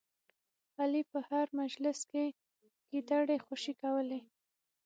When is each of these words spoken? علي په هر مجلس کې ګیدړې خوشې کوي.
علي 0.79 1.03
په 1.11 1.19
هر 1.29 1.47
مجلس 1.61 1.99
کې 2.11 2.25
ګیدړې 2.89 3.37
خوشې 3.45 3.73
کوي. 3.81 4.19